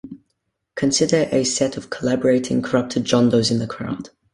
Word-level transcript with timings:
Consider 0.73 1.27
a 1.31 1.43
set 1.43 1.77
of 1.77 1.91
collaborating 1.91 2.63
corrupted 2.63 3.03
jondos 3.03 3.51
in 3.51 3.59
the 3.59 3.67
crowd. 3.67 4.09